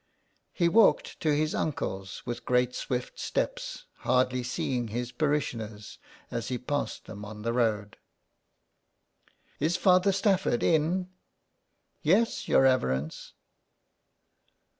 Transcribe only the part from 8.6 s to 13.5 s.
*' Is Father Stafford in?"" Yes, your reverence.'